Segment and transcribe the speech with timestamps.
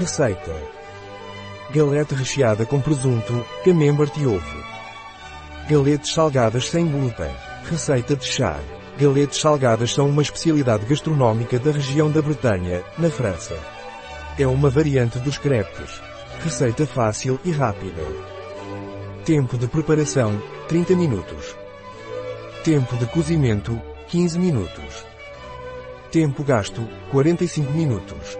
[0.00, 0.56] Receita.
[1.74, 4.64] Galete recheada com presunto, camembert e ovo.
[5.68, 7.30] Galetes salgadas sem glúten.
[7.70, 8.58] Receita de chá.
[8.98, 13.54] Galetes salgadas são uma especialidade gastronómica da região da Bretanha, na França.
[14.38, 16.00] É uma variante dos crepes.
[16.42, 18.02] Receita fácil e rápida.
[19.26, 21.54] Tempo de preparação, 30 minutos.
[22.64, 23.78] Tempo de cozimento,
[24.08, 25.04] 15 minutos.
[26.10, 28.38] Tempo gasto, 45 minutos.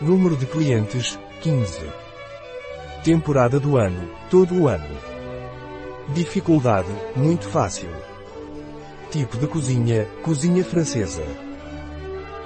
[0.00, 1.80] Número de clientes, 15.
[3.02, 4.96] Temporada do ano, todo o ano.
[6.14, 7.88] Dificuldade, muito fácil.
[9.10, 11.24] Tipo de cozinha, cozinha francesa.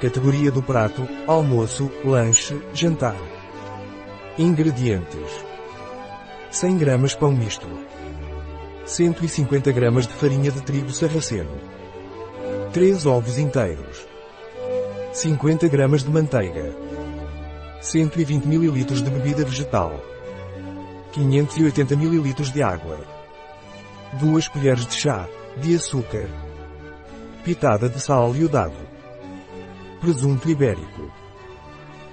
[0.01, 3.17] Categoria do prato, almoço, lanche, jantar.
[4.39, 5.45] Ingredientes.
[6.51, 7.69] 100 gramas pão misto.
[8.87, 11.53] 150 gramas de farinha de trigo sarraceno.
[12.73, 14.09] 3 ovos inteiros.
[15.13, 16.92] 50 gramas de manteiga.
[17.83, 20.01] 120 ml de bebida vegetal.
[21.11, 23.01] 580 ml de água.
[24.21, 26.29] 2 colheres de chá de açúcar.
[27.45, 28.77] Pitada de sal iodado.
[30.01, 31.11] Presunto ibérico.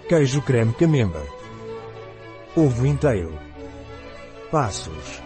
[0.10, 1.32] Queijo creme camembert.
[2.56, 3.38] Ovo inteiro.
[4.52, 5.22] Passos.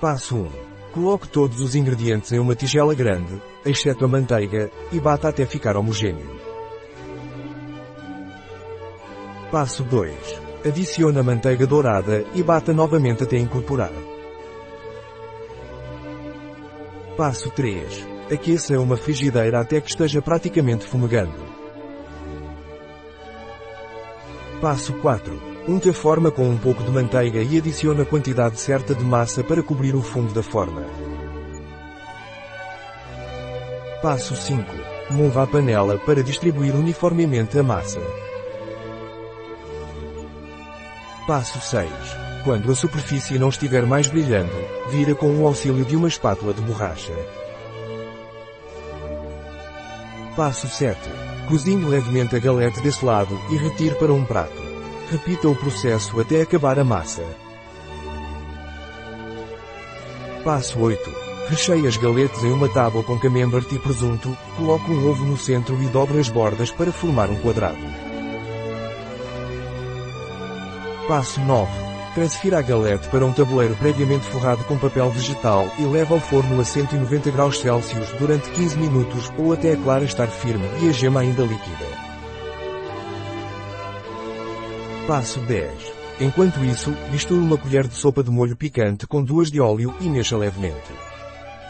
[0.00, 0.50] Passo 1.
[0.92, 5.76] Coloque todos os ingredientes em uma tigela grande, exceto a manteiga, e bata até ficar
[5.76, 6.41] homogêneo.
[9.52, 10.14] Passo 2.
[10.64, 13.92] Adicione a manteiga dourada e bata novamente até incorporar.
[17.18, 18.08] Passo 3.
[18.32, 21.34] Aqueça uma frigideira até que esteja praticamente fumegando.
[24.58, 25.38] Passo 4.
[25.68, 29.44] Unte a forma com um pouco de manteiga e adicione a quantidade certa de massa
[29.44, 30.82] para cobrir o fundo da forma.
[34.00, 34.64] Passo 5.
[35.10, 38.00] Mova a panela para distribuir uniformemente a massa.
[41.26, 41.88] Passo 6.
[42.42, 44.52] Quando a superfície não estiver mais brilhando,
[44.90, 47.12] vira com o auxílio de uma espátula de borracha.
[50.34, 50.98] Passo 7.
[51.48, 54.60] Cozinhe levemente a galete desse lado e retire para um prato.
[55.12, 57.22] Repita o processo até acabar a massa.
[60.42, 60.98] Passo 8.
[61.48, 65.80] Recheie as galetes em uma tábua com camembert e presunto, coloque um ovo no centro
[65.80, 68.11] e dobre as bordas para formar um quadrado.
[71.08, 71.68] Passo 9.
[72.14, 76.60] Transfira a galete para um tabuleiro previamente forrado com papel vegetal e leve ao forno
[76.60, 80.92] a 190 graus Celsius durante 15 minutos ou até a clara estar firme e a
[80.92, 81.86] gema ainda líquida.
[85.06, 85.92] Passo 10.
[86.20, 90.08] Enquanto isso, misture uma colher de sopa de molho picante com duas de óleo e
[90.08, 90.92] mexa levemente.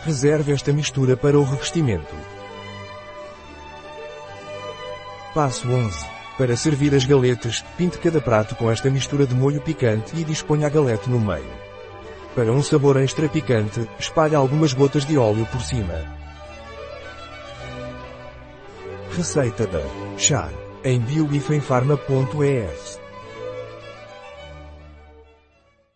[0.05, 2.15] Reserve esta mistura para o revestimento.
[5.33, 6.12] Passo 11.
[6.39, 10.67] Para servir as galetes, pinte cada prato com esta mistura de molho picante e disponha
[10.67, 11.53] a galete no meio.
[12.35, 15.95] Para um sabor extra picante, espalhe algumas gotas de óleo por cima.
[19.15, 19.83] Receita da
[20.17, 20.51] Char
[20.83, 23.02] em bioifenfarma.es